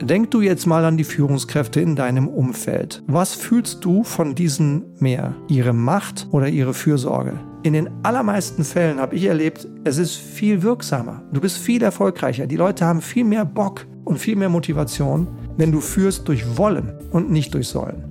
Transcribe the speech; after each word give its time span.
Denk 0.00 0.32
du 0.32 0.40
jetzt 0.40 0.66
mal 0.66 0.84
an 0.84 0.96
die 0.96 1.04
Führungskräfte 1.04 1.80
in 1.80 1.94
deinem 1.94 2.26
Umfeld. 2.26 3.02
Was 3.06 3.34
fühlst 3.34 3.84
du 3.84 4.02
von 4.02 4.34
diesen 4.34 4.84
mehr? 4.98 5.36
Ihre 5.46 5.72
Macht 5.72 6.26
oder 6.32 6.48
ihre 6.48 6.74
Fürsorge? 6.74 7.38
In 7.62 7.74
den 7.74 7.88
allermeisten 8.02 8.64
Fällen 8.64 8.98
habe 8.98 9.14
ich 9.14 9.24
erlebt, 9.24 9.68
es 9.84 9.98
ist 9.98 10.16
viel 10.16 10.62
wirksamer. 10.62 11.22
Du 11.32 11.40
bist 11.40 11.58
viel 11.58 11.80
erfolgreicher. 11.82 12.48
Die 12.48 12.56
Leute 12.56 12.84
haben 12.84 13.00
viel 13.00 13.24
mehr 13.24 13.44
Bock 13.44 13.86
und 14.04 14.18
viel 14.18 14.34
mehr 14.34 14.48
Motivation, 14.48 15.28
wenn 15.56 15.70
du 15.70 15.80
führst 15.80 16.26
durch 16.26 16.58
Wollen 16.58 16.92
und 17.12 17.30
nicht 17.30 17.54
durch 17.54 17.68
Sollen. 17.68 18.02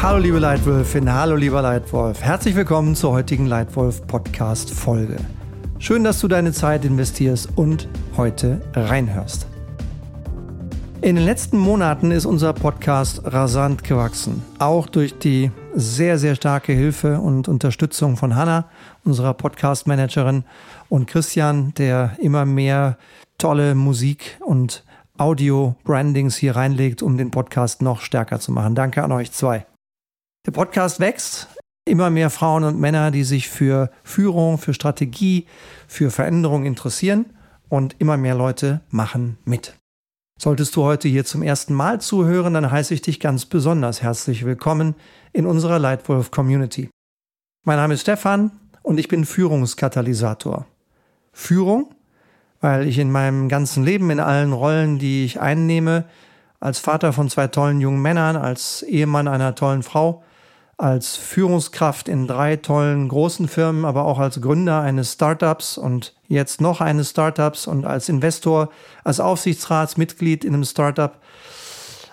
Hallo 0.00 0.18
liebe 0.18 0.38
Leitwölfin, 0.38 1.12
hallo 1.12 1.36
lieber 1.36 1.60
Leitwolf. 1.60 2.22
Herzlich 2.22 2.56
willkommen 2.56 2.94
zur 2.94 3.12
heutigen 3.12 3.46
Leitwolf 3.46 4.06
Podcast 4.06 4.70
Folge. 4.70 5.16
Schön, 5.84 6.02
dass 6.02 6.18
du 6.18 6.28
deine 6.28 6.54
Zeit 6.54 6.86
investierst 6.86 7.58
und 7.58 7.90
heute 8.16 8.62
reinhörst. 8.72 9.46
In 11.02 11.16
den 11.16 11.26
letzten 11.26 11.58
Monaten 11.58 12.10
ist 12.10 12.24
unser 12.24 12.54
Podcast 12.54 13.20
rasant 13.22 13.84
gewachsen, 13.84 14.42
auch 14.58 14.86
durch 14.86 15.18
die 15.18 15.50
sehr, 15.74 16.18
sehr 16.18 16.36
starke 16.36 16.72
Hilfe 16.72 17.20
und 17.20 17.48
Unterstützung 17.48 18.16
von 18.16 18.34
Hanna, 18.34 18.70
unserer 19.04 19.34
Podcast-Managerin, 19.34 20.44
und 20.88 21.06
Christian, 21.06 21.74
der 21.74 22.16
immer 22.18 22.46
mehr 22.46 22.96
tolle 23.36 23.74
Musik 23.74 24.38
und 24.40 24.84
Audio-Brandings 25.18 26.36
hier 26.36 26.56
reinlegt, 26.56 27.02
um 27.02 27.18
den 27.18 27.30
Podcast 27.30 27.82
noch 27.82 28.00
stärker 28.00 28.40
zu 28.40 28.52
machen. 28.52 28.74
Danke 28.74 29.04
an 29.04 29.12
euch 29.12 29.32
zwei. 29.32 29.66
Der 30.46 30.52
Podcast 30.52 30.98
wächst 30.98 31.53
immer 31.84 32.10
mehr 32.10 32.30
Frauen 32.30 32.64
und 32.64 32.80
Männer, 32.80 33.10
die 33.10 33.24
sich 33.24 33.48
für 33.48 33.90
Führung, 34.02 34.58
für 34.58 34.74
Strategie, 34.74 35.46
für 35.86 36.10
Veränderung 36.10 36.64
interessieren 36.64 37.26
und 37.68 37.96
immer 37.98 38.16
mehr 38.16 38.34
Leute 38.34 38.80
machen 38.90 39.38
mit. 39.44 39.74
Solltest 40.40 40.74
du 40.76 40.82
heute 40.82 41.08
hier 41.08 41.24
zum 41.24 41.42
ersten 41.42 41.74
Mal 41.74 42.00
zuhören, 42.00 42.54
dann 42.54 42.70
heiße 42.70 42.94
ich 42.94 43.02
dich 43.02 43.20
ganz 43.20 43.44
besonders 43.44 44.02
herzlich 44.02 44.44
willkommen 44.44 44.94
in 45.32 45.46
unserer 45.46 45.78
Leitwolf 45.78 46.30
Community. 46.30 46.88
Mein 47.64 47.76
Name 47.76 47.94
ist 47.94 48.02
Stefan 48.02 48.50
und 48.82 48.98
ich 48.98 49.08
bin 49.08 49.24
Führungskatalysator. 49.24 50.66
Führung, 51.32 51.94
weil 52.60 52.88
ich 52.88 52.98
in 52.98 53.12
meinem 53.12 53.48
ganzen 53.48 53.84
Leben 53.84 54.10
in 54.10 54.20
allen 54.20 54.52
Rollen, 54.52 54.98
die 54.98 55.24
ich 55.24 55.40
einnehme, 55.40 56.04
als 56.60 56.78
Vater 56.78 57.12
von 57.12 57.28
zwei 57.28 57.46
tollen 57.46 57.80
jungen 57.80 58.02
Männern, 58.02 58.36
als 58.36 58.82
Ehemann 58.82 59.28
einer 59.28 59.54
tollen 59.54 59.82
Frau, 59.82 60.24
als 60.76 61.16
Führungskraft 61.16 62.08
in 62.08 62.26
drei 62.26 62.56
tollen 62.56 63.08
großen 63.08 63.48
Firmen, 63.48 63.84
aber 63.84 64.04
auch 64.04 64.18
als 64.18 64.40
Gründer 64.40 64.80
eines 64.80 65.12
Startups 65.12 65.78
und 65.78 66.14
jetzt 66.26 66.60
noch 66.60 66.80
eines 66.80 67.10
Startups 67.10 67.66
und 67.66 67.84
als 67.84 68.08
Investor, 68.08 68.70
als 69.04 69.20
Aufsichtsratsmitglied 69.20 70.44
in 70.44 70.54
einem 70.54 70.64
Startup, 70.64 71.18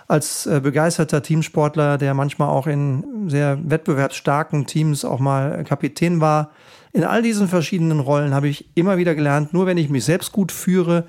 als 0.08 0.46
äh, 0.46 0.60
begeisterter 0.62 1.24
Teamsportler, 1.24 1.98
der 1.98 2.14
manchmal 2.14 2.50
auch 2.50 2.68
in 2.68 3.30
sehr 3.30 3.58
wettbewerbsstarken 3.64 4.68
Teams 4.68 5.06
auch 5.06 5.20
mal 5.20 5.64
Kapitän 5.64 6.22
war. 6.22 6.52
In 6.94 7.06
all 7.06 7.22
diesen 7.22 7.48
verschiedenen 7.48 8.02
Rollen 8.02 8.34
habe 8.34 8.50
ich 8.50 8.70
immer 8.76 8.98
wieder 8.98 9.16
gelernt, 9.16 9.54
nur 9.54 9.66
wenn 9.66 9.78
ich 9.78 9.90
mich 9.90 10.04
selbst 10.04 10.34
gut 10.34 10.52
führe, 10.52 11.06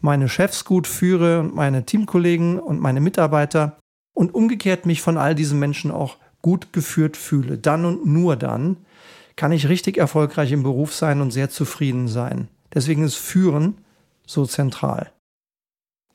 meine 0.00 0.28
Chefs 0.28 0.64
gut 0.64 0.86
führe 0.86 1.40
und 1.40 1.54
meine 1.54 1.84
Teamkollegen 1.84 2.58
und 2.58 2.80
meine 2.80 3.00
Mitarbeiter 3.00 3.78
und 4.14 4.34
umgekehrt 4.34 4.86
mich 4.86 5.02
von 5.02 5.18
all 5.18 5.34
diesen 5.34 5.58
Menschen 5.58 5.90
auch 5.90 6.16
gut 6.42 6.72
geführt 6.72 7.16
fühle, 7.16 7.58
dann 7.58 7.84
und 7.84 8.06
nur 8.06 8.36
dann 8.36 8.76
kann 9.36 9.52
ich 9.52 9.68
richtig 9.68 9.98
erfolgreich 9.98 10.52
im 10.52 10.62
Beruf 10.62 10.94
sein 10.94 11.20
und 11.20 11.30
sehr 11.30 11.50
zufrieden 11.50 12.08
sein. 12.08 12.48
Deswegen 12.74 13.04
ist 13.04 13.16
Führen 13.16 13.78
so 14.26 14.44
zentral. 14.44 15.10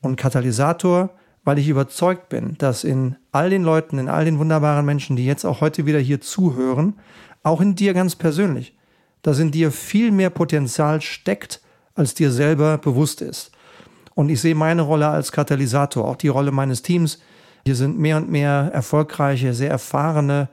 Und 0.00 0.16
Katalysator, 0.16 1.10
weil 1.42 1.58
ich 1.58 1.68
überzeugt 1.68 2.28
bin, 2.28 2.56
dass 2.58 2.84
in 2.84 3.16
all 3.32 3.50
den 3.50 3.64
Leuten, 3.64 3.98
in 3.98 4.08
all 4.08 4.24
den 4.24 4.38
wunderbaren 4.38 4.84
Menschen, 4.84 5.16
die 5.16 5.26
jetzt 5.26 5.44
auch 5.44 5.60
heute 5.60 5.86
wieder 5.86 5.98
hier 5.98 6.20
zuhören, 6.20 6.94
auch 7.42 7.60
in 7.60 7.74
dir 7.74 7.94
ganz 7.94 8.14
persönlich, 8.14 8.76
dass 9.22 9.38
in 9.38 9.50
dir 9.50 9.72
viel 9.72 10.10
mehr 10.10 10.30
Potenzial 10.30 11.00
steckt, 11.00 11.60
als 11.94 12.14
dir 12.14 12.30
selber 12.30 12.78
bewusst 12.78 13.20
ist. 13.20 13.52
Und 14.14 14.28
ich 14.28 14.40
sehe 14.40 14.54
meine 14.54 14.82
Rolle 14.82 15.08
als 15.08 15.32
Katalysator, 15.32 16.06
auch 16.06 16.16
die 16.16 16.28
Rolle 16.28 16.52
meines 16.52 16.82
Teams, 16.82 17.20
hier 17.64 17.76
sind 17.76 17.98
mehr 17.98 18.18
und 18.18 18.30
mehr 18.30 18.70
erfolgreiche, 18.72 19.54
sehr 19.54 19.70
erfahrene 19.70 20.48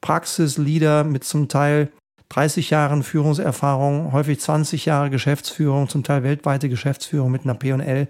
Praxisleader 0.00 1.04
mit 1.04 1.24
zum 1.24 1.48
Teil 1.48 1.90
30 2.28 2.70
Jahren 2.70 3.04
Führungserfahrung, 3.04 4.12
häufig 4.12 4.40
20 4.40 4.84
Jahre 4.84 5.10
Geschäftsführung, 5.10 5.88
zum 5.88 6.02
Teil 6.02 6.24
weltweite 6.24 6.68
Geschäftsführung 6.68 7.30
mit 7.30 7.44
einer 7.44 7.54
P&L. 7.54 8.08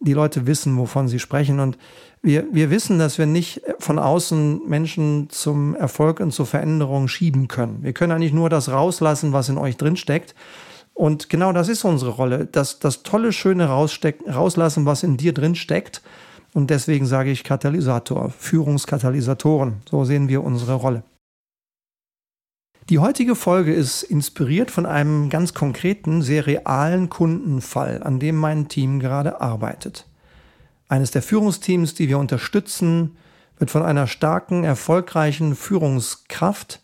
Die 0.00 0.12
Leute 0.12 0.46
wissen, 0.46 0.76
wovon 0.76 1.08
sie 1.08 1.18
sprechen. 1.18 1.60
Und 1.60 1.78
wir, 2.22 2.44
wir 2.52 2.70
wissen, 2.70 2.98
dass 2.98 3.18
wir 3.18 3.26
nicht 3.26 3.62
von 3.78 3.98
außen 3.98 4.68
Menschen 4.68 5.30
zum 5.30 5.74
Erfolg 5.74 6.20
und 6.20 6.30
zur 6.30 6.46
Veränderung 6.46 7.08
schieben 7.08 7.48
können. 7.48 7.82
Wir 7.82 7.94
können 7.94 8.12
eigentlich 8.12 8.34
nur 8.34 8.50
das 8.50 8.68
rauslassen, 8.68 9.32
was 9.32 9.48
in 9.48 9.58
euch 9.58 9.76
drinsteckt. 9.76 10.34
Und 10.92 11.30
genau 11.30 11.52
das 11.52 11.68
ist 11.68 11.84
unsere 11.84 12.10
Rolle. 12.10 12.46
Das, 12.52 12.80
das 12.80 13.02
tolle, 13.02 13.32
schöne 13.32 13.66
rauslassen, 13.66 14.84
was 14.84 15.02
in 15.02 15.16
dir 15.16 15.32
drin 15.32 15.54
steckt 15.54 16.02
und 16.54 16.70
deswegen 16.70 17.06
sage 17.06 17.30
ich 17.30 17.44
Katalysator, 17.44 18.30
Führungskatalysatoren. 18.30 19.82
So 19.88 20.04
sehen 20.04 20.28
wir 20.28 20.42
unsere 20.42 20.74
Rolle. 20.74 21.02
Die 22.88 22.98
heutige 22.98 23.34
Folge 23.34 23.74
ist 23.74 24.02
inspiriert 24.02 24.70
von 24.70 24.86
einem 24.86 25.28
ganz 25.28 25.52
konkreten, 25.52 26.22
sehr 26.22 26.46
realen 26.46 27.10
Kundenfall, 27.10 28.02
an 28.02 28.18
dem 28.18 28.36
mein 28.36 28.68
Team 28.68 28.98
gerade 28.98 29.42
arbeitet. 29.42 30.06
Eines 30.88 31.10
der 31.10 31.20
Führungsteams, 31.20 31.92
die 31.92 32.08
wir 32.08 32.18
unterstützen, 32.18 33.18
wird 33.58 33.70
von 33.70 33.82
einer 33.82 34.06
starken, 34.06 34.64
erfolgreichen 34.64 35.54
Führungskraft 35.54 36.80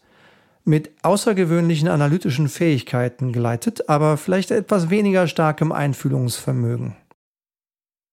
mit 0.65 0.91
außergewöhnlichen 1.03 1.89
analytischen 1.89 2.51
Fähigkeiten 2.51 3.33
geleitet, 3.33 3.89
aber 3.89 4.19
vielleicht 4.19 4.51
etwas 4.51 4.91
weniger 4.91 5.27
starkem 5.27 5.73
Einfühlungsvermögen. 5.73 6.97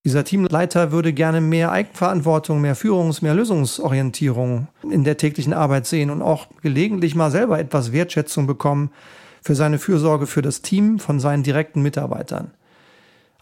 Dieser 0.03 0.23
Teamleiter 0.23 0.91
würde 0.91 1.13
gerne 1.13 1.41
mehr 1.41 1.71
Eigenverantwortung, 1.71 2.59
mehr 2.59 2.75
Führungs-, 2.75 3.21
mehr 3.21 3.35
Lösungsorientierung 3.35 4.67
in 4.89 5.03
der 5.03 5.17
täglichen 5.17 5.53
Arbeit 5.53 5.85
sehen 5.85 6.09
und 6.09 6.23
auch 6.23 6.47
gelegentlich 6.61 7.13
mal 7.13 7.29
selber 7.29 7.59
etwas 7.59 7.91
Wertschätzung 7.91 8.47
bekommen 8.47 8.89
für 9.43 9.53
seine 9.53 9.77
Fürsorge 9.77 10.25
für 10.25 10.41
das 10.41 10.63
Team 10.63 10.97
von 10.97 11.19
seinen 11.19 11.43
direkten 11.43 11.83
Mitarbeitern. 11.83 12.51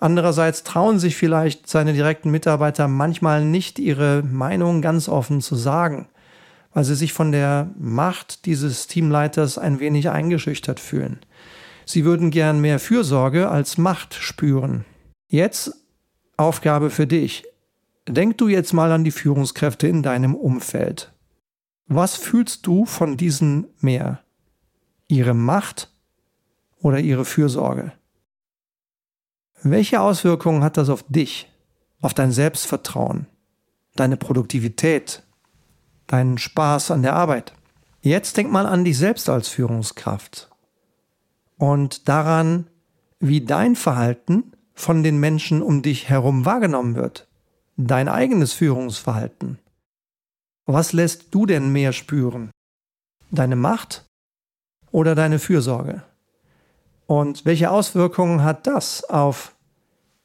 Andererseits 0.01 0.63
trauen 0.63 0.99
sich 0.99 1.15
vielleicht 1.15 1.67
seine 1.67 1.93
direkten 1.93 2.29
Mitarbeiter 2.29 2.87
manchmal 2.87 3.43
nicht, 3.43 3.79
ihre 3.79 4.23
Meinung 4.23 4.81
ganz 4.81 5.07
offen 5.07 5.41
zu 5.41 5.55
sagen, 5.55 6.07
weil 6.73 6.83
sie 6.83 6.95
sich 6.95 7.13
von 7.13 7.31
der 7.31 7.69
Macht 7.77 8.45
dieses 8.45 8.87
Teamleiters 8.87 9.57
ein 9.57 9.79
wenig 9.79 10.09
eingeschüchtert 10.09 10.79
fühlen. 10.79 11.19
Sie 11.85 12.05
würden 12.05 12.31
gern 12.31 12.61
mehr 12.61 12.79
Fürsorge 12.79 13.49
als 13.49 13.77
Macht 13.77 14.13
spüren. 14.13 14.85
Jetzt 15.27 15.73
Aufgabe 16.39 16.89
für 16.89 17.05
dich. 17.05 17.43
Denk 18.07 18.37
du 18.37 18.47
jetzt 18.47 18.73
mal 18.73 18.91
an 18.91 19.03
die 19.03 19.11
Führungskräfte 19.11 19.87
in 19.87 20.01
deinem 20.01 20.35
Umfeld. 20.35 21.11
Was 21.87 22.15
fühlst 22.15 22.65
du 22.65 22.85
von 22.85 23.17
diesen 23.17 23.67
mehr? 23.79 24.21
Ihre 25.07 25.33
Macht 25.33 25.91
oder 26.81 26.99
ihre 26.99 27.25
Fürsorge? 27.25 27.91
Welche 29.61 29.99
Auswirkungen 29.99 30.63
hat 30.63 30.77
das 30.77 30.89
auf 30.89 31.03
dich, 31.09 31.51
auf 32.01 32.13
dein 32.13 32.31
Selbstvertrauen, 32.31 33.27
deine 33.95 34.15
Produktivität, 34.15 35.23
deinen 36.07 36.37
Spaß 36.37 36.91
an 36.91 37.01
der 37.01 37.15
Arbeit? 37.15 37.53
Jetzt 38.01 38.37
denk 38.37 38.49
mal 38.49 38.65
an 38.65 38.85
dich 38.85 38.97
selbst 38.97 39.27
als 39.27 39.49
Führungskraft 39.49 40.49
und 41.57 42.07
daran, 42.07 42.67
wie 43.19 43.41
dein 43.41 43.75
Verhalten 43.75 44.53
von 44.79 45.03
den 45.03 45.19
Menschen 45.19 45.61
um 45.61 45.81
dich 45.81 46.07
herum 46.07 46.45
wahrgenommen 46.45 46.95
wird. 46.95 47.27
Dein 47.75 48.07
eigenes 48.07 48.53
Führungsverhalten. 48.53 49.59
Was 50.65 50.93
lässt 50.93 51.25
du 51.31 51.45
denn 51.45 51.73
mehr 51.73 51.91
spüren? 51.91 52.49
Deine 53.29 53.57
Macht 53.57 54.05
oder 54.91 55.15
deine 55.15 55.37
Fürsorge? 55.39 56.03
Und 57.07 57.43
welche 57.43 57.71
Auswirkungen 57.71 58.43
hat 58.43 58.67
das 58.67 59.03
auf 59.03 59.53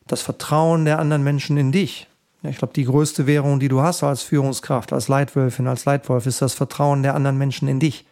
das 0.06 0.22
Vertrauen 0.22 0.84
der 0.84 1.00
anderen 1.00 1.24
Menschen 1.24 1.56
in 1.56 1.72
dich? 1.72 2.06
Ich 2.44 2.58
glaube, 2.58 2.74
die 2.74 2.84
größte 2.84 3.26
Währung, 3.26 3.58
die 3.58 3.68
du 3.68 3.80
hast 3.80 4.04
als 4.04 4.22
Führungskraft, 4.22 4.92
als 4.92 5.08
Leitwölfin, 5.08 5.66
als 5.66 5.84
Leitwolf, 5.84 6.26
ist 6.26 6.42
das 6.42 6.54
Vertrauen 6.54 7.02
der 7.02 7.16
anderen 7.16 7.38
Menschen 7.38 7.66
in 7.66 7.80
dich. 7.80 8.06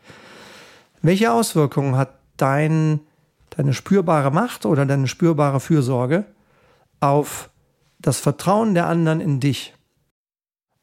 Welche 1.03 1.33
Auswirkungen 1.33 1.97
hat 1.97 2.15
dein 2.37 2.99
deine 3.57 3.75
spürbare 3.75 4.31
Macht 4.31 4.67
oder 4.67 4.87
deine 4.87 5.09
spürbare 5.09 5.61
Fürsorge 5.61 6.25
auf 7.01 7.51
das 7.99 8.19
Vertrauen 8.19 8.75
der 8.75 8.87
anderen 8.87 9.21
in 9.21 9.41
dich? 9.41 9.75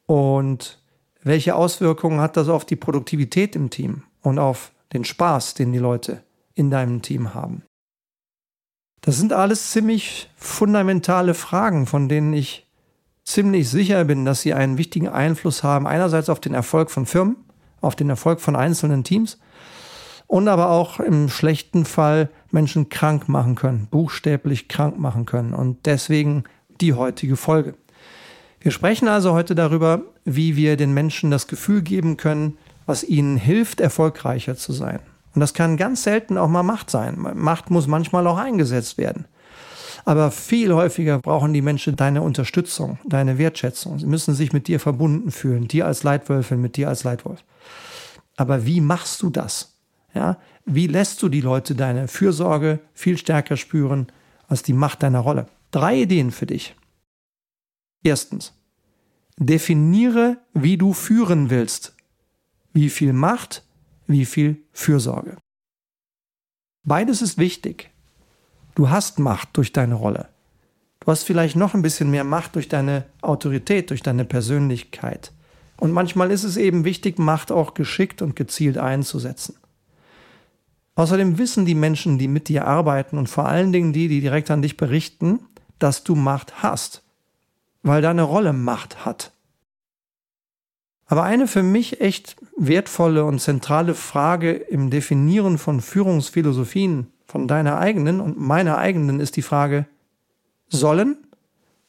Und 0.06 0.82
welche 1.22 1.54
Auswirkungen 1.54 2.20
hat 2.20 2.36
das 2.36 2.48
auf 2.48 2.64
die 2.64 2.76
Produktivität 2.76 3.54
im 3.54 3.70
Team 3.70 4.04
und 4.22 4.38
auf 4.38 4.72
den 4.92 5.04
Spaß, 5.04 5.54
den 5.54 5.72
die 5.72 5.78
Leute 5.78 6.22
in 6.54 6.70
deinem 6.70 7.02
Team 7.02 7.34
haben? 7.34 7.62
Das 9.02 9.16
sind 9.16 9.32
alles 9.32 9.70
ziemlich 9.70 10.30
fundamentale 10.36 11.34
Fragen, 11.34 11.86
von 11.86 12.08
denen 12.08 12.32
ich 12.32 12.66
ziemlich 13.24 13.68
sicher 13.68 14.04
bin, 14.04 14.24
dass 14.24 14.42
sie 14.42 14.54
einen 14.54 14.78
wichtigen 14.78 15.08
Einfluss 15.08 15.62
haben. 15.62 15.86
Einerseits 15.86 16.28
auf 16.28 16.40
den 16.40 16.54
Erfolg 16.54 16.90
von 16.90 17.06
Firmen, 17.06 17.36
auf 17.80 17.96
den 17.96 18.10
Erfolg 18.10 18.40
von 18.40 18.56
einzelnen 18.56 19.04
Teams 19.04 19.38
und 20.30 20.46
aber 20.46 20.70
auch 20.70 21.00
im 21.00 21.28
schlechten 21.28 21.84
Fall 21.84 22.28
Menschen 22.52 22.88
krank 22.88 23.28
machen 23.28 23.56
können, 23.56 23.88
buchstäblich 23.90 24.68
krank 24.68 24.96
machen 24.96 25.26
können. 25.26 25.54
Und 25.54 25.86
deswegen 25.86 26.44
die 26.80 26.94
heutige 26.94 27.34
Folge. 27.34 27.74
Wir 28.60 28.70
sprechen 28.70 29.08
also 29.08 29.32
heute 29.32 29.56
darüber, 29.56 30.02
wie 30.24 30.54
wir 30.54 30.76
den 30.76 30.94
Menschen 30.94 31.32
das 31.32 31.48
Gefühl 31.48 31.82
geben 31.82 32.16
können, 32.16 32.58
was 32.86 33.02
ihnen 33.02 33.36
hilft, 33.36 33.80
erfolgreicher 33.80 34.56
zu 34.56 34.72
sein. 34.72 35.00
Und 35.34 35.40
das 35.40 35.52
kann 35.52 35.76
ganz 35.76 36.04
selten 36.04 36.38
auch 36.38 36.48
mal 36.48 36.62
Macht 36.62 36.90
sein. 36.90 37.16
Macht 37.34 37.70
muss 37.70 37.88
manchmal 37.88 38.24
auch 38.28 38.38
eingesetzt 38.38 38.98
werden. 38.98 39.24
Aber 40.04 40.30
viel 40.30 40.72
häufiger 40.72 41.18
brauchen 41.18 41.52
die 41.52 41.60
Menschen 41.60 41.96
deine 41.96 42.22
Unterstützung, 42.22 43.00
deine 43.04 43.36
Wertschätzung. 43.36 43.98
Sie 43.98 44.06
müssen 44.06 44.34
sich 44.34 44.52
mit 44.52 44.68
dir 44.68 44.78
verbunden 44.78 45.32
fühlen, 45.32 45.66
dir 45.66 45.86
als 45.86 46.04
Leitwölfin, 46.04 46.60
mit 46.60 46.76
dir 46.76 46.88
als 46.88 47.02
Leitwolf. 47.02 47.42
Aber 48.36 48.64
wie 48.64 48.80
machst 48.80 49.22
du 49.22 49.30
das? 49.30 49.69
Ja, 50.14 50.38
wie 50.64 50.86
lässt 50.86 51.22
du 51.22 51.28
die 51.28 51.40
Leute 51.40 51.74
deine 51.74 52.08
Fürsorge 52.08 52.80
viel 52.94 53.16
stärker 53.16 53.56
spüren 53.56 54.08
als 54.48 54.62
die 54.62 54.72
Macht 54.72 55.02
deiner 55.02 55.20
Rolle? 55.20 55.46
Drei 55.70 56.02
Ideen 56.02 56.30
für 56.30 56.46
dich. 56.46 56.74
Erstens, 58.02 58.54
definiere, 59.36 60.38
wie 60.52 60.76
du 60.76 60.92
führen 60.92 61.50
willst. 61.50 61.94
Wie 62.72 62.90
viel 62.90 63.12
Macht, 63.12 63.64
wie 64.06 64.24
viel 64.24 64.62
Fürsorge. 64.72 65.36
Beides 66.82 67.22
ist 67.22 67.38
wichtig. 67.38 67.90
Du 68.74 68.88
hast 68.90 69.18
Macht 69.18 69.50
durch 69.56 69.72
deine 69.72 69.94
Rolle. 69.94 70.28
Du 71.00 71.06
hast 71.10 71.24
vielleicht 71.24 71.56
noch 71.56 71.74
ein 71.74 71.82
bisschen 71.82 72.10
mehr 72.10 72.24
Macht 72.24 72.54
durch 72.54 72.68
deine 72.68 73.06
Autorität, 73.22 73.90
durch 73.90 74.02
deine 74.02 74.24
Persönlichkeit. 74.24 75.32
Und 75.78 75.92
manchmal 75.92 76.30
ist 76.30 76.44
es 76.44 76.56
eben 76.56 76.84
wichtig, 76.84 77.18
Macht 77.18 77.50
auch 77.50 77.74
geschickt 77.74 78.22
und 78.22 78.36
gezielt 78.36 78.78
einzusetzen. 78.78 79.56
Außerdem 81.00 81.38
wissen 81.38 81.64
die 81.64 81.74
Menschen, 81.74 82.18
die 82.18 82.28
mit 82.28 82.48
dir 82.48 82.66
arbeiten 82.66 83.16
und 83.16 83.26
vor 83.26 83.46
allen 83.46 83.72
Dingen 83.72 83.94
die, 83.94 84.06
die 84.06 84.20
direkt 84.20 84.50
an 84.50 84.60
dich 84.60 84.76
berichten, 84.76 85.40
dass 85.78 86.04
du 86.04 86.14
Macht 86.14 86.62
hast, 86.62 87.02
weil 87.82 88.02
deine 88.02 88.20
Rolle 88.20 88.52
Macht 88.52 89.06
hat. 89.06 89.32
Aber 91.06 91.22
eine 91.22 91.46
für 91.46 91.62
mich 91.62 92.02
echt 92.02 92.36
wertvolle 92.54 93.24
und 93.24 93.40
zentrale 93.40 93.94
Frage 93.94 94.52
im 94.52 94.90
Definieren 94.90 95.56
von 95.56 95.80
Führungsphilosophien, 95.80 97.10
von 97.24 97.48
deiner 97.48 97.78
eigenen 97.78 98.20
und 98.20 98.38
meiner 98.38 98.76
eigenen, 98.76 99.20
ist 99.20 99.36
die 99.36 99.42
Frage, 99.42 99.86
sollen 100.68 101.16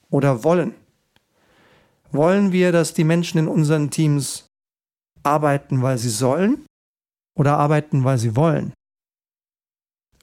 oder 0.10 0.46
wollen? 0.46 0.74
Wollen 2.14 2.54
wir, 2.54 2.72
dass 2.72 2.94
die 2.94 3.04
Menschen 3.04 3.40
in 3.40 3.50
unseren 3.50 3.90
Teams 3.90 4.48
arbeiten, 5.22 5.82
weil 5.82 5.98
sie 5.98 6.10
sollen 6.10 6.66
oder 7.36 7.58
arbeiten, 7.58 8.06
weil 8.06 8.18
sie 8.18 8.38
wollen? 8.38 8.72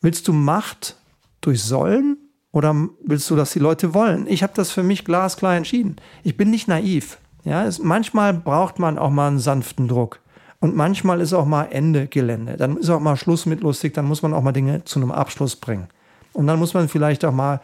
Willst 0.00 0.28
du 0.28 0.32
Macht 0.32 0.96
durch 1.40 1.62
Sollen 1.62 2.16
oder 2.52 2.74
willst 3.04 3.28
du, 3.30 3.36
dass 3.36 3.52
die 3.52 3.58
Leute 3.58 3.94
wollen? 3.94 4.26
Ich 4.26 4.42
habe 4.42 4.52
das 4.54 4.70
für 4.70 4.82
mich 4.82 5.04
glasklar 5.04 5.56
entschieden. 5.56 5.96
Ich 6.22 6.36
bin 6.36 6.50
nicht 6.50 6.68
naiv. 6.68 7.18
Ja, 7.44 7.64
es, 7.64 7.78
manchmal 7.78 8.34
braucht 8.34 8.78
man 8.78 8.98
auch 8.98 9.10
mal 9.10 9.28
einen 9.28 9.38
sanften 9.38 9.88
Druck. 9.88 10.20
Und 10.60 10.74
manchmal 10.74 11.20
ist 11.20 11.32
auch 11.32 11.46
mal 11.46 11.64
Ende 11.64 12.08
Gelände. 12.08 12.56
Dann 12.56 12.76
ist 12.76 12.90
auch 12.90 13.00
mal 13.00 13.16
Schluss 13.16 13.46
mit 13.46 13.60
lustig. 13.60 13.94
Dann 13.94 14.06
muss 14.06 14.22
man 14.22 14.34
auch 14.34 14.42
mal 14.42 14.52
Dinge 14.52 14.84
zu 14.84 14.98
einem 14.98 15.12
Abschluss 15.12 15.56
bringen. 15.56 15.88
Und 16.32 16.46
dann 16.46 16.58
muss 16.58 16.74
man 16.74 16.88
vielleicht 16.88 17.24
auch 17.24 17.32
mal 17.32 17.60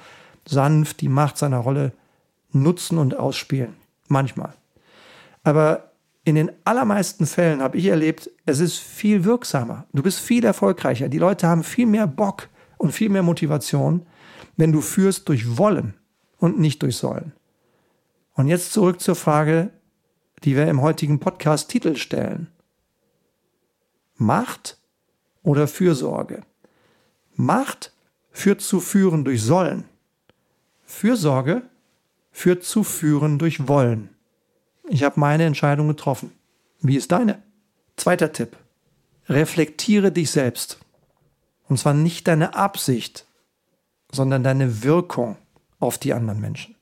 sanft 0.47 1.01
die 1.01 1.09
Macht 1.09 1.39
seiner 1.39 1.59
Rolle 1.59 1.93
nutzen 2.53 2.99
und 2.99 3.17
ausspielen. 3.17 3.75
Manchmal. 4.09 4.55
Aber 5.43 5.91
in 6.25 6.37
den 6.37 6.51
allermeisten 6.65 7.27
Fällen 7.27 7.61
habe 7.61 7.77
ich 7.77 7.87
erlebt, 7.87 8.31
es 8.47 8.61
ist 8.61 8.79
viel 8.79 9.25
wirksamer. 9.25 9.87
Du 9.93 10.03
bist 10.03 10.21
viel 10.21 10.45
erfolgreicher. 10.45 11.09
Die 11.09 11.19
Leute 11.19 11.47
haben 11.47 11.63
viel 11.63 11.87
mehr 11.87 12.07
Bock 12.07 12.49
und 12.79 12.93
viel 12.93 13.11
mehr 13.11 13.23
Motivation, 13.23 14.07
wenn 14.57 14.73
du 14.73 14.81
führst 14.81 15.29
durch 15.29 15.59
Wollen 15.59 15.95
und 16.39 16.59
nicht 16.59 16.83
durch 16.83 16.97
Sollen. 16.97 17.33
Und 18.35 18.49
jetzt 18.49 18.73
zurück 18.73 19.01
zur 19.01 19.17
Frage, 19.17 19.71
die 20.45 20.57
wir 20.57 20.67
im 20.67 20.81
heutigen 20.81 21.21
Podcast 21.21 21.71
Titel 21.71 21.97
stellen. 21.97 22.49
Macht 24.17 24.79
oder 25.43 25.69
Fürsorge? 25.69 26.43
Macht 27.35 27.93
führt 28.31 28.63
zu 28.63 28.81
Führen 28.81 29.25
durch 29.25 29.43
Sollen. 29.43 29.85
Fürsorge 30.85 31.63
führt 32.33 32.65
zu 32.65 32.83
Führen 32.83 33.39
durch 33.39 33.69
Wollen. 33.69 34.14
Ich 34.89 35.03
habe 35.03 35.19
meine 35.19 35.45
Entscheidung 35.45 35.89
getroffen. 35.89 36.33
Wie 36.81 36.97
ist 36.97 37.13
deine? 37.13 37.43
Zweiter 37.97 38.33
Tipp. 38.33 38.57
Reflektiere 39.29 40.13
dich 40.13 40.31
selbst. 40.31 40.79
Und 41.69 41.79
zwar 41.79 41.95
nicht 41.95 42.29
deine 42.29 42.55
Absicht, 42.55 43.27
sondern 44.13 44.43
deine 44.43 44.83
Wirkung 44.83 45.37
auf 45.81 45.99
die 45.99 46.13
anderen 46.13 46.41
Menschen. 46.41 46.75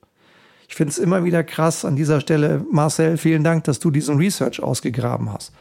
Ich 0.69 0.75
finde 0.75 0.90
es 0.90 0.99
immer 0.99 1.22
wieder 1.25 1.44
krass 1.44 1.84
an 1.84 1.96
dieser 1.96 2.20
Stelle, 2.20 2.64
Marcel, 2.70 3.19
vielen 3.19 3.44
Dank, 3.44 3.64
dass 3.64 3.78
du 3.78 3.90
diesen 3.90 4.16
Research 4.16 4.62
ausgegraben 4.62 5.32
hast. 5.32 5.52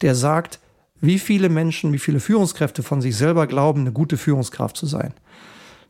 Der 0.00 0.14
sagt, 0.14 0.58
wie 1.00 1.18
viele 1.18 1.48
Menschen, 1.48 1.92
wie 1.92 1.98
viele 1.98 2.20
Führungskräfte 2.20 2.82
von 2.82 3.00
sich 3.00 3.16
selber 3.16 3.46
glauben, 3.46 3.82
eine 3.82 3.92
gute 3.92 4.16
Führungskraft 4.16 4.76
zu 4.76 4.86
sein. 4.86 5.14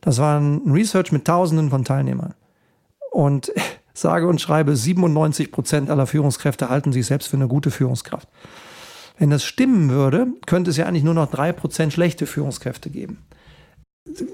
Das 0.01 0.19
war 0.19 0.39
ein 0.39 0.61
Research 0.71 1.11
mit 1.11 1.25
Tausenden 1.25 1.69
von 1.69 1.83
Teilnehmern. 1.83 2.35
Und 3.11 3.51
sage 3.99 4.27
und 4.27 4.41
schreibe, 4.41 4.75
97 4.75 5.51
Prozent 5.51 5.89
aller 5.89 6.07
Führungskräfte 6.07 6.69
halten 6.69 6.91
sich 6.91 7.05
selbst 7.05 7.27
für 7.27 7.37
eine 7.37 7.47
gute 7.47 7.71
Führungskraft. 7.71 8.27
Wenn 9.17 9.29
das 9.29 9.43
stimmen 9.43 9.89
würde, 9.89 10.27
könnte 10.45 10.69
es 10.69 10.77
ja 10.77 10.85
eigentlich 10.85 11.03
nur 11.03 11.13
noch 11.13 11.29
drei 11.29 11.51
Prozent 11.51 11.93
schlechte 11.93 12.27
Führungskräfte 12.27 12.89
geben. 12.89 13.25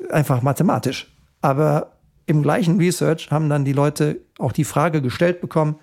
Einfach 0.10 0.42
mathematisch. 0.42 1.12
Aber 1.42 1.94
im 2.26 2.44
gleichen 2.44 2.78
Research 2.78 3.32
haben 3.32 3.50
dann 3.50 3.66
die 3.66 3.74
Leute 3.74 4.20
auch 4.40 4.52
die 4.52 4.64
Frage 4.66 5.02
gestellt 5.02 5.42
bekommen, 5.42 5.76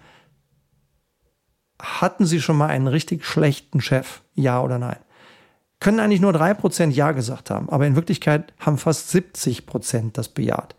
hatten 1.81 2.27
sie 2.27 2.41
schon 2.41 2.57
mal 2.57 2.69
einen 2.69 2.89
richtig 2.89 3.25
schlechten 3.25 3.81
Chef? 3.81 4.21
Ja 4.35 4.63
oder 4.63 4.79
nein? 4.79 4.99
Können 5.81 6.01
eigentlich 6.01 6.21
nur 6.21 6.35
drei 6.35 6.53
Prozent 6.53 6.95
Ja 6.95 7.13
gesagt 7.13 7.49
haben, 7.49 7.71
aber 7.71 7.87
in 7.87 7.97
Wirklichkeit 7.97 8.53
haben 8.59 8.77
fast 8.77 9.11
70 9.11 9.65
Prozent 9.65 10.19
das 10.19 10.29
bejaht. 10.29 10.75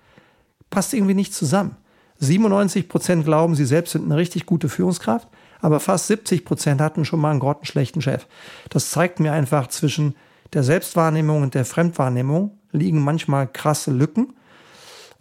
Passt 0.70 0.94
irgendwie 0.94 1.16
nicht 1.16 1.34
zusammen. 1.34 1.76
97 2.22 2.88
Prozent 2.88 3.26
glauben, 3.26 3.56
sie 3.56 3.66
selbst 3.66 3.92
sind 3.92 4.06
eine 4.06 4.16
richtig 4.16 4.46
gute 4.46 4.70
Führungskraft, 4.70 5.28
aber 5.60 5.80
fast 5.80 6.08
70 6.08 6.46
Prozent 6.46 6.80
hatten 6.80 7.04
schon 7.04 7.20
mal 7.20 7.32
einen 7.32 7.40
grottenschlechten 7.40 8.02
Chef. 8.02 8.28
Das 8.70 8.92
zeigt 8.92 9.20
mir 9.20 9.34
einfach 9.34 9.68
zwischen 9.68 10.16
der 10.54 10.64
Selbstwahrnehmung 10.64 11.42
und 11.42 11.56
der 11.56 11.66
Fremdwahrnehmung 11.66 12.58
liegen 12.72 13.04
manchmal 13.04 13.48
krasse 13.48 13.92
Lücken 13.92 14.34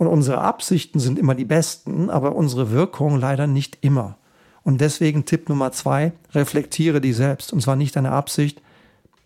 und 0.00 0.07
unsere 0.07 0.40
Absichten 0.40 0.99
sind 0.99 1.19
immer 1.19 1.35
die 1.35 1.45
besten, 1.45 2.09
aber 2.09 2.35
unsere 2.35 2.71
Wirkung 2.71 3.19
leider 3.19 3.47
nicht 3.47 3.78
immer. 3.83 4.16
Und 4.62 4.80
deswegen 4.80 5.25
Tipp 5.25 5.49
Nummer 5.49 5.73
zwei, 5.73 6.12
reflektiere 6.33 7.00
die 7.00 7.12
selbst. 7.12 7.52
Und 7.52 7.61
zwar 7.61 7.76
nicht 7.76 7.97
deine 7.97 8.12
Absicht, 8.12 8.62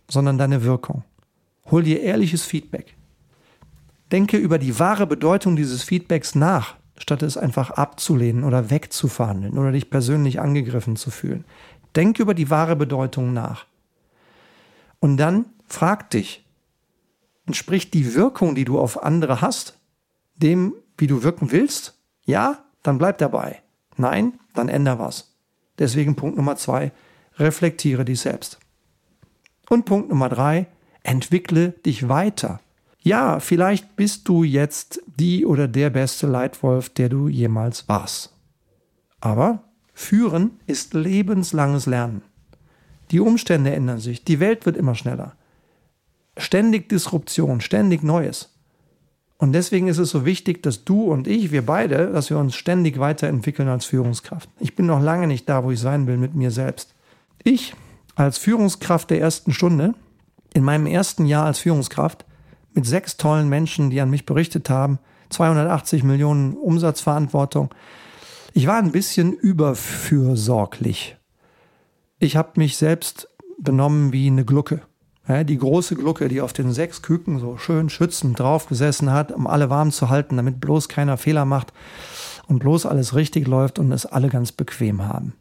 sondern 0.08 0.38
deine 0.38 0.64
Wirkung. 0.64 1.04
Hol 1.70 1.82
dir 1.82 2.00
ehrliches 2.00 2.44
Feedback. 2.44 2.96
Denke 4.12 4.36
über 4.36 4.58
die 4.58 4.78
wahre 4.78 5.06
Bedeutung 5.06 5.56
dieses 5.56 5.82
Feedbacks 5.82 6.34
nach, 6.34 6.74
statt 6.96 7.22
es 7.22 7.36
einfach 7.36 7.70
abzulehnen 7.70 8.44
oder 8.44 8.70
wegzuverhandeln 8.70 9.58
oder 9.58 9.72
dich 9.72 9.90
persönlich 9.90 10.40
angegriffen 10.40 10.96
zu 10.96 11.10
fühlen. 11.10 11.44
Denk 11.96 12.18
über 12.18 12.34
die 12.34 12.50
wahre 12.50 12.76
Bedeutung 12.76 13.32
nach. 13.32 13.66
Und 15.00 15.16
dann 15.16 15.46
frag 15.66 16.10
dich, 16.10 16.44
entspricht 17.46 17.94
die 17.94 18.14
Wirkung, 18.14 18.54
die 18.54 18.64
du 18.64 18.78
auf 18.78 19.02
andere 19.02 19.40
hast, 19.40 19.78
dem, 20.36 20.74
wie 20.96 21.06
du 21.06 21.22
wirken 21.22 21.50
willst? 21.52 21.98
Ja, 22.24 22.64
dann 22.82 22.98
bleib 22.98 23.18
dabei. 23.18 23.62
Nein, 23.96 24.38
dann 24.54 24.68
änder 24.68 24.98
was. 24.98 25.34
Deswegen 25.78 26.16
Punkt 26.16 26.36
Nummer 26.36 26.56
zwei, 26.56 26.92
reflektiere 27.36 28.04
dich 28.04 28.20
selbst. 28.20 28.58
Und 29.68 29.84
Punkt 29.84 30.08
Nummer 30.08 30.28
drei, 30.28 30.66
entwickle 31.02 31.70
dich 31.70 32.08
weiter. 32.08 32.60
Ja, 33.04 33.38
vielleicht 33.38 33.96
bist 33.96 34.26
du 34.28 34.44
jetzt 34.44 35.02
die 35.18 35.44
oder 35.44 35.68
der 35.68 35.90
beste 35.90 36.26
Leitwolf, 36.26 36.88
der 36.88 37.10
du 37.10 37.28
jemals 37.28 37.86
warst. 37.86 38.32
Aber 39.20 39.62
führen 39.92 40.52
ist 40.66 40.94
lebenslanges 40.94 41.84
Lernen. 41.84 42.22
Die 43.10 43.20
Umstände 43.20 43.74
ändern 43.74 44.00
sich, 44.00 44.24
die 44.24 44.40
Welt 44.40 44.64
wird 44.64 44.78
immer 44.78 44.94
schneller. 44.94 45.34
Ständig 46.38 46.88
Disruption, 46.88 47.60
ständig 47.60 48.02
Neues. 48.02 48.54
Und 49.36 49.52
deswegen 49.52 49.88
ist 49.88 49.98
es 49.98 50.08
so 50.08 50.24
wichtig, 50.24 50.62
dass 50.62 50.86
du 50.86 51.02
und 51.02 51.28
ich, 51.28 51.52
wir 51.52 51.66
beide, 51.66 52.10
dass 52.10 52.30
wir 52.30 52.38
uns 52.38 52.54
ständig 52.54 52.98
weiterentwickeln 52.98 53.68
als 53.68 53.84
Führungskraft. 53.84 54.48
Ich 54.60 54.76
bin 54.76 54.86
noch 54.86 55.02
lange 55.02 55.26
nicht 55.26 55.46
da, 55.46 55.62
wo 55.62 55.70
ich 55.70 55.80
sein 55.80 56.06
will 56.06 56.16
mit 56.16 56.34
mir 56.34 56.50
selbst. 56.50 56.94
Ich 57.42 57.74
als 58.14 58.38
Führungskraft 58.38 59.10
der 59.10 59.20
ersten 59.20 59.52
Stunde, 59.52 59.94
in 60.54 60.64
meinem 60.64 60.86
ersten 60.86 61.26
Jahr 61.26 61.44
als 61.44 61.58
Führungskraft, 61.58 62.24
mit 62.74 62.86
sechs 62.86 63.16
tollen 63.16 63.48
Menschen, 63.48 63.90
die 63.90 64.00
an 64.00 64.10
mich 64.10 64.26
berichtet 64.26 64.68
haben, 64.68 64.98
280 65.30 66.02
Millionen 66.02 66.54
Umsatzverantwortung. 66.54 67.70
Ich 68.52 68.66
war 68.66 68.76
ein 68.76 68.92
bisschen 68.92 69.32
überfürsorglich. 69.32 71.16
Ich 72.18 72.36
habe 72.36 72.52
mich 72.56 72.76
selbst 72.76 73.28
benommen 73.58 74.12
wie 74.12 74.26
eine 74.26 74.44
Glucke. 74.44 74.82
Ja, 75.26 75.42
die 75.42 75.58
große 75.58 75.96
Glucke, 75.96 76.28
die 76.28 76.40
auf 76.40 76.52
den 76.52 76.72
sechs 76.72 77.00
Küken 77.00 77.38
so 77.38 77.56
schön 77.56 77.88
schützend 77.88 78.38
draufgesessen 78.38 79.10
hat, 79.10 79.32
um 79.32 79.46
alle 79.46 79.70
warm 79.70 79.90
zu 79.90 80.10
halten, 80.10 80.36
damit 80.36 80.60
bloß 80.60 80.88
keiner 80.88 81.16
Fehler 81.16 81.46
macht 81.46 81.72
und 82.46 82.58
bloß 82.58 82.86
alles 82.86 83.14
richtig 83.14 83.48
läuft 83.48 83.78
und 83.78 83.90
es 83.90 84.04
alle 84.04 84.28
ganz 84.28 84.52
bequem 84.52 85.06
haben. 85.06 85.32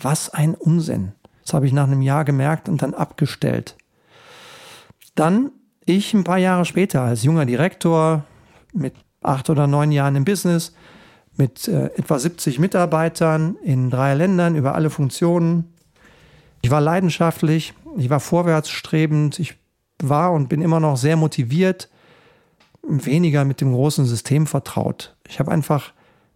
Was 0.00 0.30
ein 0.30 0.54
Unsinn. 0.54 1.12
Das 1.44 1.54
habe 1.54 1.66
ich 1.66 1.72
nach 1.72 1.86
einem 1.86 2.02
Jahr 2.02 2.24
gemerkt 2.24 2.68
und 2.68 2.82
dann 2.82 2.94
abgestellt. 2.94 3.76
Dann 5.14 5.52
ich 5.84 6.14
ein 6.14 6.24
paar 6.24 6.38
Jahre 6.38 6.64
später 6.64 7.02
als 7.02 7.22
junger 7.22 7.46
Direktor 7.46 8.24
mit 8.72 8.94
acht 9.22 9.50
oder 9.50 9.66
neun 9.66 9.92
Jahren 9.92 10.16
im 10.16 10.24
Business, 10.24 10.74
mit 11.36 11.68
äh, 11.68 11.86
etwa 11.96 12.18
70 12.18 12.58
Mitarbeitern 12.58 13.56
in 13.62 13.90
drei 13.90 14.14
Ländern 14.14 14.56
über 14.56 14.74
alle 14.74 14.90
Funktionen. 14.90 15.72
Ich 16.62 16.70
war 16.70 16.80
leidenschaftlich, 16.80 17.74
ich 17.96 18.10
war 18.10 18.20
vorwärtsstrebend, 18.20 19.38
ich 19.38 19.54
war 20.02 20.32
und 20.32 20.48
bin 20.48 20.62
immer 20.62 20.80
noch 20.80 20.96
sehr 20.96 21.16
motiviert, 21.16 21.88
weniger 22.82 23.44
mit 23.44 23.60
dem 23.60 23.72
großen 23.72 24.04
System 24.06 24.46
vertraut. 24.46 25.16
Ich 25.28 25.38
habe 25.38 25.50
einfach 25.50 25.92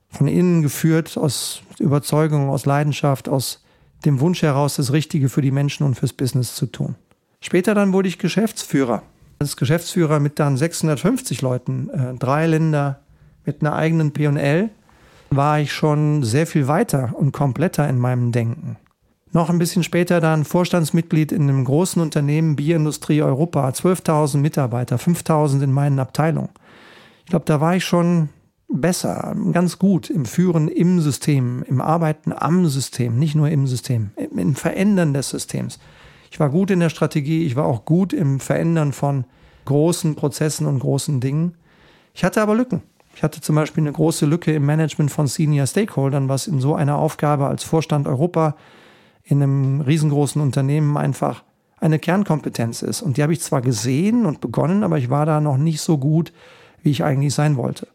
von 0.09 0.29
innen 0.29 0.63
geführt, 0.63 1.17
aus 1.19 1.63
Überzeugung, 1.79 2.49
aus 2.49 2.67
Leidenschaft, 2.67 3.29
aus 3.29 3.65
dem 4.05 4.21
Wunsch 4.21 4.43
heraus, 4.43 4.77
das 4.77 4.93
Richtige 4.93 5.29
für 5.29 5.43
die 5.43 5.51
Menschen 5.51 5.85
und 5.85 5.97
fürs 5.97 6.13
Business 6.13 6.55
zu 6.55 6.67
tun. 6.67 6.95
Später 7.41 7.75
dann 7.75 7.93
wurde 7.93 8.09
ich 8.09 8.19
Geschäftsführer. 8.19 9.03
Als 9.39 9.57
Geschäftsführer 9.57 10.21
mit 10.21 10.39
dann 10.39 10.57
650 10.57 11.43
Leuten, 11.43 11.91
äh, 11.91 12.15
drei 12.15 12.47
Länder 12.47 13.01
mit 13.45 13.61
einer 13.61 13.75
eigenen 13.75 14.13
P&L, 14.13 14.71
war 15.31 15.61
ich 15.61 15.73
schon 15.73 16.23
sehr 16.23 16.47
viel 16.47 16.69
weiter 16.69 17.13
und 17.15 17.33
kompletter 17.33 17.89
in 17.89 17.99
meinem 17.99 18.33
Denken. 18.33 18.77
Noch 19.33 19.51
ein 19.51 19.59
bisschen 19.59 19.83
später 19.83 20.21
dann 20.21 20.45
Vorstandsmitglied 20.45 21.33
in 21.33 21.43
einem 21.43 21.65
großen 21.65 22.01
Unternehmen 22.01 22.55
Bierindustrie 22.55 23.21
Europa, 23.21 23.69
12.000 23.69 24.37
Mitarbeiter, 24.39 24.97
5.000 24.97 25.63
in 25.63 25.73
meinen 25.73 25.99
Abteilungen. 25.99 26.51
Ich 27.25 27.31
glaube, 27.31 27.45
da 27.45 27.61
war 27.61 27.75
ich 27.75 27.85
schon 27.85 28.29
besser, 28.69 29.35
ganz 29.53 29.79
gut 29.79 30.09
im 30.09 30.25
Führen 30.25 30.69
im 30.69 31.01
System, 31.01 31.65
im 31.67 31.81
Arbeiten 31.81 32.33
am 32.33 32.67
System, 32.69 33.19
nicht 33.19 33.35
nur 33.35 33.49
im 33.49 33.67
System, 33.67 34.11
im 34.17 34.55
Verändern 34.55 35.15
des 35.15 35.31
Systems. 35.31 35.81
Ich 36.35 36.41
war 36.41 36.51
gut 36.51 36.73
in 36.73 36.81
der 36.81 36.89
Strategie, 36.89 37.47
ich 37.47 37.55
war 37.55 37.65
auch 37.65 37.85
gut 37.85 38.13
im 38.13 38.41
Verändern 38.41 38.93
von 38.93 39.25
großen 39.67 40.17
Prozessen 40.17 40.67
und 40.67 40.81
großen 40.81 41.21
Dingen. 41.21 41.55
Ich 42.13 42.25
hatte 42.25 42.43
aber 42.43 42.57
Lücken. 42.57 42.83
Ich 43.15 43.23
hatte 43.23 43.41
zum 43.41 43.55
Beispiel 43.55 43.85
eine 43.85 43.93
große 43.93 44.27
Lücke 44.27 44.53
im 44.53 44.67
Management 44.67 45.13
von 45.13 45.29
Senior 45.29 45.69
Stakeholdern, 45.69 46.29
was 46.29 46.49
in 46.49 46.61
so 46.61 46.75
einer 46.75 46.99
Aufgabe 46.99 47.47
als 47.47 47.63
Vorstand 47.63 48.09
Europa 48.09 48.57
in 49.23 49.45
einem 49.45 49.81
riesengroßen 49.83 50.43
Unternehmen 50.43 50.97
einfach 50.97 51.45
eine 51.79 52.01
Kernkompetenz 52.01 52.83
ist. 52.83 53.01
Und 53.01 53.17
die 53.17 53.23
habe 53.23 53.33
ich 53.33 53.41
zwar 53.41 53.63
gesehen 53.63 54.27
und 54.27 54.41
begonnen, 54.41 54.83
aber 54.83 54.99
ich 54.99 55.11
war 55.11 55.27
da 55.27 55.41
noch 55.41 55.57
nicht 55.57 55.83
so 55.83 55.99
gut, 55.99 56.33
wie 56.83 56.91
ich 56.91 57.05
eigentlich 57.05 57.33
sein 57.33 57.57
wollte. 57.57 57.87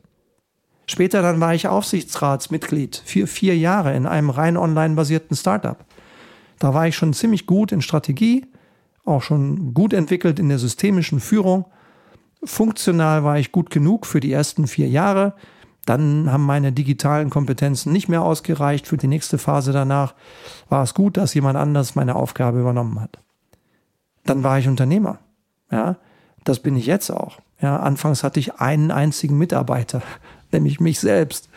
Später 0.88 1.22
dann 1.22 1.41
war 1.41 1.53
ich 1.53 1.67
Aufsichtsratsmitglied 1.67 3.03
für 3.03 3.27
vier 3.27 3.58
Jahre 3.58 3.98
in 3.98 4.05
einem 4.05 4.29
rein 4.29 4.55
online 4.55 4.96
basierten 4.96 5.36
Startup. 5.36 5.84
Da 6.60 6.74
war 6.74 6.88
ich 6.88 6.96
schon 6.96 7.13
ziemlich 7.13 7.46
gut 7.46 7.72
in 7.72 7.82
Strategie, 7.82 8.46
auch 9.06 9.24
schon 9.24 9.74
gut 9.74 9.94
entwickelt 9.94 10.39
in 10.39 10.50
der 10.50 10.60
systemischen 10.60 11.20
Führung. 11.20 11.66
Funktional 12.44 13.24
war 13.24 13.39
ich 13.39 13.51
gut 13.51 13.70
genug 13.70 14.06
für 14.06 14.20
die 14.20 14.32
ersten 14.32 14.68
vier 14.68 14.88
Jahre. 14.88 15.34
Dann 15.86 16.32
haben 16.32 16.46
meine 16.46 16.72
digitalen 16.72 17.30
Kompetenzen 17.30 17.92
nicht 17.92 18.10
mehr 18.10 18.22
ausgereicht. 18.22 18.88
Für 18.88 18.98
die 18.98 19.08
nächste 19.08 19.38
Phase 19.38 19.72
danach 19.72 20.13
war 20.68 20.84
es 20.84 20.94
gut, 20.94 21.18
dass 21.18 21.34
jemand 21.34 21.58
anders 21.58 21.96
meine 21.96 22.16
Aufgabe 22.16 22.60
übernommen 22.60 23.00
hat. 23.00 23.18
Dann 24.25 24.44
war 24.44 24.60
ich 24.60 24.68
Unternehmer. 24.68 25.20
Ja, 25.72 25.96
das 26.44 26.60
bin 26.60 26.75
ich 26.75 26.86
jetzt 26.86 27.10
auch. 27.10 27.39
Ja, 27.62 27.78
anfangs 27.78 28.24
hatte 28.24 28.39
ich 28.39 28.56
einen 28.56 28.92
einzigen 28.92 29.38
Mitarbeiter, 29.38 30.01
nämlich 30.51 30.80
mich 30.80 31.00
selbst. 31.00 31.50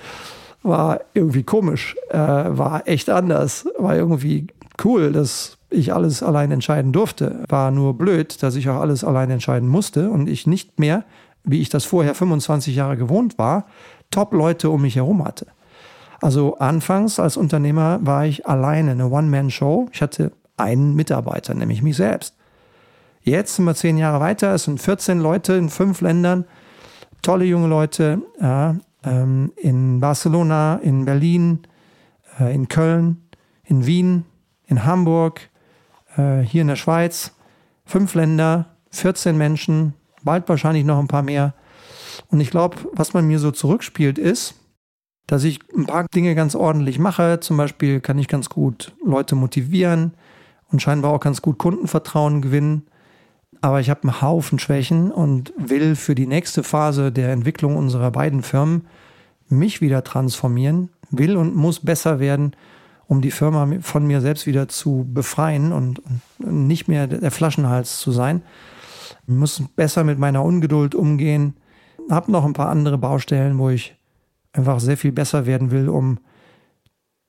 War 0.62 1.00
irgendwie 1.12 1.42
komisch, 1.42 1.97
äh, 2.11 2.16
war 2.16 2.87
echt 2.87 3.11
anders, 3.11 3.66
war 3.78 3.97
irgendwie 3.97 4.47
cool, 4.84 5.12
dass 5.12 5.58
ich 5.70 5.92
alles 5.92 6.22
allein 6.22 6.50
entscheiden 6.50 6.92
durfte. 6.92 7.44
War 7.48 7.70
nur 7.70 7.96
blöd, 7.96 8.42
dass 8.42 8.56
ich 8.56 8.68
auch 8.68 8.80
alles 8.80 9.04
allein 9.04 9.30
entscheiden 9.30 9.68
musste 9.68 10.10
und 10.10 10.28
ich 10.28 10.46
nicht 10.46 10.78
mehr, 10.78 11.04
wie 11.44 11.60
ich 11.60 11.68
das 11.68 11.84
vorher 11.84 12.14
25 12.14 12.76
Jahre 12.76 12.96
gewohnt 12.96 13.38
war, 13.38 13.66
Top-Leute 14.10 14.70
um 14.70 14.82
mich 14.82 14.96
herum 14.96 15.24
hatte. 15.24 15.46
Also 16.20 16.58
anfangs 16.58 17.18
als 17.18 17.36
Unternehmer 17.36 17.98
war 18.02 18.26
ich 18.26 18.46
alleine 18.46 18.92
eine 18.92 19.08
One-Man-Show. 19.08 19.88
Ich 19.92 20.02
hatte 20.02 20.32
einen 20.56 20.94
Mitarbeiter, 20.94 21.54
nämlich 21.54 21.82
mich 21.82 21.96
selbst. 21.96 22.36
Jetzt 23.22 23.56
sind 23.56 23.64
wir 23.64 23.74
zehn 23.74 23.98
Jahre 23.98 24.20
weiter, 24.20 24.54
es 24.54 24.64
sind 24.64 24.80
14 24.80 25.20
Leute 25.20 25.54
in 25.54 25.68
fünf 25.68 26.00
Ländern, 26.00 26.44
tolle 27.22 27.44
junge 27.44 27.68
Leute 27.68 28.20
ja, 28.40 28.76
ähm, 29.04 29.52
in 29.56 30.00
Barcelona, 30.00 30.76
in 30.82 31.04
Berlin, 31.04 31.60
äh, 32.40 32.52
in 32.52 32.68
Köln, 32.68 33.28
in 33.64 33.86
Wien, 33.86 34.24
in 34.72 34.84
Hamburg, 34.84 35.50
äh, 36.16 36.40
hier 36.40 36.62
in 36.62 36.68
der 36.68 36.76
Schweiz. 36.76 37.32
Fünf 37.84 38.14
Länder, 38.14 38.66
14 38.90 39.36
Menschen, 39.36 39.94
bald 40.22 40.48
wahrscheinlich 40.48 40.84
noch 40.84 40.98
ein 40.98 41.08
paar 41.08 41.22
mehr. 41.22 41.54
Und 42.28 42.40
ich 42.40 42.50
glaube, 42.50 42.76
was 42.92 43.12
man 43.12 43.26
mir 43.26 43.38
so 43.38 43.50
zurückspielt, 43.50 44.18
ist, 44.18 44.54
dass 45.26 45.44
ich 45.44 45.60
ein 45.76 45.86
paar 45.86 46.06
Dinge 46.14 46.34
ganz 46.34 46.54
ordentlich 46.54 46.98
mache. 46.98 47.40
Zum 47.40 47.56
Beispiel 47.56 48.00
kann 48.00 48.18
ich 48.18 48.28
ganz 48.28 48.48
gut 48.48 48.94
Leute 49.04 49.34
motivieren 49.34 50.14
und 50.70 50.82
scheinbar 50.82 51.12
auch 51.12 51.20
ganz 51.20 51.42
gut 51.42 51.58
Kundenvertrauen 51.58 52.42
gewinnen. 52.42 52.86
Aber 53.60 53.80
ich 53.80 53.90
habe 53.90 54.02
einen 54.02 54.20
Haufen 54.22 54.58
Schwächen 54.58 55.12
und 55.12 55.52
will 55.56 55.96
für 55.96 56.14
die 56.14 56.26
nächste 56.26 56.64
Phase 56.64 57.12
der 57.12 57.30
Entwicklung 57.30 57.76
unserer 57.76 58.10
beiden 58.10 58.42
Firmen 58.42 58.86
mich 59.48 59.80
wieder 59.80 60.02
transformieren, 60.02 60.88
will 61.10 61.36
und 61.36 61.54
muss 61.54 61.80
besser 61.80 62.18
werden, 62.18 62.56
um 63.12 63.21
die 63.21 63.31
Firma 63.31 63.69
von 63.83 64.07
mir 64.07 64.23
selbst 64.23 64.47
wieder 64.47 64.69
zu 64.69 65.07
befreien 65.12 65.71
und, 65.71 66.00
nicht 66.38 66.88
mehr 66.88 67.07
der 67.07 67.31
Flaschenhals 67.31 67.99
zu 67.99 68.11
sein. 68.11 68.40
Ich 69.28 69.35
muss 69.35 69.62
besser 69.76 70.02
mit 70.02 70.19
meiner 70.19 70.42
Ungeduld 70.42 70.95
umgehen, 70.95 71.52
habe 72.11 72.33
noch 72.33 72.47
ein 72.47 72.54
paar 72.54 72.71
andere 72.71 72.97
Baustellen, 72.97 73.59
wo 73.59 73.69
ich 73.69 73.95
einfach 74.54 74.81
sehr 74.81 74.97
viel 74.97 75.12
besser 75.12 75.45
werden 75.45 75.71
will, 75.71 75.90
um 75.90 76.21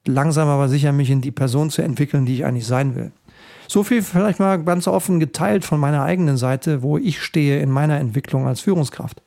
langsam 0.08 0.48
aber 0.48 0.70
sicher 0.70 0.94
mich 0.94 1.10
in 1.10 1.20
die 1.20 1.32
Person 1.32 1.70
zu 1.70 1.82
entwickeln, 1.82 2.25
die 2.25 2.36
ich 2.36 2.46
eigentlich 2.46 2.66
sein 2.66 2.96
will. 2.96 3.12
So 3.68 3.84
viel 3.84 4.02
vielleicht 4.02 4.40
mal 4.40 4.63
ganz 4.63 4.88
offen 4.88 5.20
geteilt 5.20 5.66
von 5.66 5.82
meiner 5.82 6.04
eigenen 6.04 6.38
Seite, 6.38 6.82
wo 6.82 6.98
ich 6.98 7.22
stehe 7.22 7.60
in 7.60 7.70
meiner 7.70 8.00
Entwicklung 8.00 8.48
als 8.48 8.62
Führungskraft. 8.62 9.22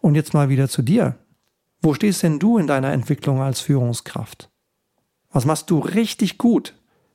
Und 0.00 0.14
jetzt 0.14 0.32
mal 0.32 0.48
wieder 0.48 0.70
zu 0.70 0.80
dir. 0.80 1.16
Wo 1.82 1.92
stehst 1.92 2.22
denn 2.22 2.38
du 2.38 2.56
in 2.56 2.66
deiner 2.66 2.92
Entwicklung 2.92 3.42
als 3.42 3.60
Führungskraft? 3.60 4.48
Was 5.36 5.44
machst 5.44 5.68
du 5.68 5.80
richtig 5.80 6.38
gut? 6.38 6.72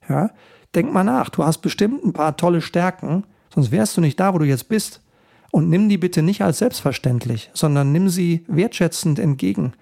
Ja? 0.07 0.29
Denk 0.75 0.93
mal 0.93 1.03
nach. 1.03 1.29
Du 1.29 1.43
hast 1.43 1.57
bestimmt 1.57 2.05
ein 2.05 2.13
paar 2.13 2.37
tolle 2.37 2.61
Stärken, 2.61 3.23
sonst 3.51 3.71
wärst 3.71 3.97
du 3.97 4.01
nicht 4.01 4.19
da, 4.19 4.35
wo 4.35 4.37
du 4.37 4.45
jetzt 4.45 4.69
bist. 4.69 5.01
Und 5.49 5.71
nimm 5.71 5.89
die 5.89 5.97
bitte 5.97 6.21
nicht 6.21 6.43
als 6.43 6.59
selbstverständlich, 6.59 7.49
sondern 7.55 7.91
nimm 7.91 8.09
sie 8.09 8.45
wertschätzend 8.47 9.17
entgegen 9.17 9.73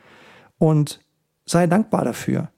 und 0.58 1.02
sei 1.46 1.68
dankbar 1.68 2.06
dafür 2.06 2.50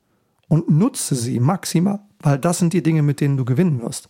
und 0.47 0.69
nutze 0.69 1.15
sie 1.15 1.39
maximal, 1.39 2.01
weil 2.19 2.38
das 2.38 2.59
sind 2.59 2.73
die 2.73 2.83
Dinge, 2.83 3.01
mit 3.01 3.19
denen 3.19 3.38
du 3.38 3.43
gewinnen 3.43 3.81
wirst. 3.81 4.07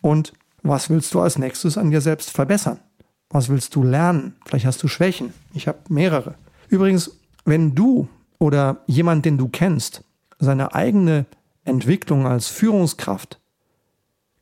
Und 0.00 0.32
was 0.62 0.88
willst 0.88 1.12
du 1.12 1.20
als 1.20 1.38
nächstes 1.38 1.76
an 1.76 1.90
dir 1.90 2.00
selbst 2.00 2.30
verbessern? 2.30 2.80
Was 3.28 3.50
willst 3.50 3.74
du 3.74 3.82
lernen? 3.82 4.36
Vielleicht 4.46 4.64
hast 4.64 4.82
du 4.82 4.88
Schwächen. 4.88 5.34
Ich 5.52 5.68
habe 5.68 5.80
mehrere. 5.90 6.36
Übrigens, 6.68 7.18
wenn 7.44 7.74
du 7.74 8.08
oder 8.38 8.78
jemand, 8.86 9.26
den 9.26 9.36
du 9.36 9.48
kennst, 9.48 10.02
seine 10.38 10.74
eigene 10.74 11.26
Entwicklung 11.64 12.26
als 12.26 12.48
Führungskraft 12.48 13.40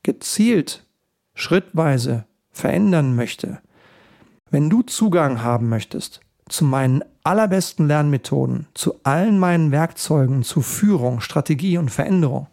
gezielt, 0.02 0.84
schrittweise 1.34 2.24
verändern 2.50 3.14
möchte, 3.14 3.60
wenn 4.50 4.68
du 4.68 4.82
Zugang 4.82 5.42
haben 5.42 5.68
möchtest 5.68 6.20
zu 6.48 6.64
meinen 6.64 7.02
allerbesten 7.24 7.86
Lernmethoden, 7.86 8.66
zu 8.74 8.96
allen 9.04 9.38
meinen 9.38 9.70
Werkzeugen 9.70 10.42
zu 10.42 10.60
Führung, 10.60 11.20
Strategie 11.20 11.78
und 11.78 11.90
Veränderung, 11.90 12.48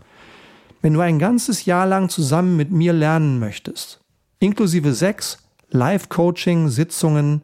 wenn 0.81 0.93
du 0.93 1.01
ein 1.01 1.19
ganzes 1.19 1.65
Jahr 1.65 1.85
lang 1.85 2.07
zusammen 2.07 2.55
mit 2.55 2.71
mir 2.71 2.93
lernen 2.93 3.39
möchtest, 3.39 3.99
inklusive 4.39 4.93
sechs 4.93 5.39
Live-Coaching-Sitzungen, 5.71 7.41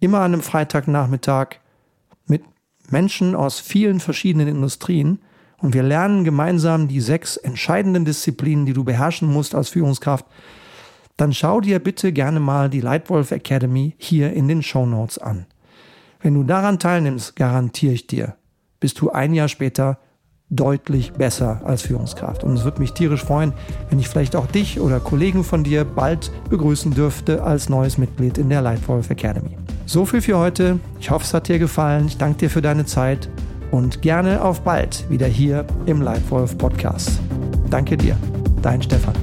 immer 0.00 0.18
an 0.18 0.32
einem 0.32 0.42
Freitagnachmittag 0.42 1.48
mit 1.50 1.67
Menschen 2.90 3.34
aus 3.34 3.60
vielen 3.60 4.00
verschiedenen 4.00 4.48
Industrien, 4.48 5.20
und 5.60 5.74
wir 5.74 5.82
lernen 5.82 6.22
gemeinsam 6.24 6.86
die 6.86 7.00
sechs 7.00 7.36
entscheidenden 7.36 8.04
Disziplinen, 8.04 8.64
die 8.64 8.72
du 8.72 8.84
beherrschen 8.84 9.28
musst 9.28 9.54
als 9.54 9.70
Führungskraft, 9.70 10.24
dann 11.16 11.32
schau 11.32 11.60
dir 11.60 11.80
bitte 11.80 12.12
gerne 12.12 12.38
mal 12.38 12.70
die 12.70 12.80
Lightwolf 12.80 13.32
Academy 13.32 13.94
hier 13.98 14.32
in 14.32 14.46
den 14.46 14.62
Show 14.62 14.86
Notes 14.86 15.18
an. 15.18 15.46
Wenn 16.20 16.34
du 16.34 16.44
daran 16.44 16.78
teilnimmst, 16.78 17.34
garantiere 17.34 17.92
ich 17.92 18.06
dir, 18.06 18.36
bist 18.78 19.00
du 19.00 19.10
ein 19.10 19.34
Jahr 19.34 19.48
später 19.48 19.98
deutlich 20.50 21.12
besser 21.12 21.60
als 21.64 21.82
Führungskraft. 21.82 22.44
Und 22.44 22.54
es 22.54 22.64
würde 22.64 22.80
mich 22.80 22.92
tierisch 22.92 23.24
freuen, 23.24 23.52
wenn 23.90 23.98
ich 23.98 24.08
vielleicht 24.08 24.36
auch 24.36 24.46
dich 24.46 24.80
oder 24.80 25.00
Kollegen 25.00 25.44
von 25.44 25.64
dir 25.64 25.84
bald 25.84 26.30
begrüßen 26.48 26.94
dürfte 26.94 27.42
als 27.42 27.68
neues 27.68 27.98
Mitglied 27.98 28.38
in 28.38 28.48
der 28.48 28.62
Lightwolf 28.62 29.10
Academy. 29.10 29.56
So 29.88 30.04
viel 30.04 30.20
für 30.20 30.36
heute. 30.36 30.80
Ich 31.00 31.10
hoffe, 31.10 31.24
es 31.24 31.32
hat 31.32 31.48
dir 31.48 31.58
gefallen. 31.58 32.08
Ich 32.08 32.18
danke 32.18 32.40
dir 32.40 32.50
für 32.50 32.60
deine 32.60 32.84
Zeit 32.84 33.30
und 33.70 34.02
gerne 34.02 34.44
auf 34.44 34.60
bald 34.60 35.08
wieder 35.08 35.26
hier 35.26 35.64
im 35.86 36.02
Lightwolf 36.02 36.58
Podcast. 36.58 37.18
Danke 37.70 37.96
dir, 37.96 38.14
dein 38.60 38.82
Stefan. 38.82 39.14